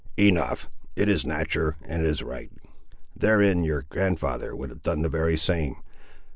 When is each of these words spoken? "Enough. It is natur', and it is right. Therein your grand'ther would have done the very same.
"Enough. 0.17 0.67
It 0.95 1.07
is 1.09 1.27
natur', 1.27 1.75
and 1.83 2.01
it 2.01 2.07
is 2.07 2.23
right. 2.23 2.51
Therein 3.15 3.63
your 3.63 3.83
grand'ther 3.83 4.55
would 4.55 4.71
have 4.71 4.81
done 4.81 5.03
the 5.03 5.09
very 5.09 5.37
same. 5.37 5.75